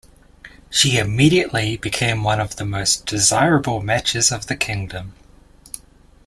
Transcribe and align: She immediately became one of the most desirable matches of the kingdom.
She 0.71 0.97
immediately 0.97 1.77
became 1.77 2.23
one 2.23 2.39
of 2.39 2.55
the 2.55 2.65
most 2.65 3.05
desirable 3.05 3.81
matches 3.83 4.31
of 4.31 4.47
the 4.47 4.55
kingdom. 4.55 5.13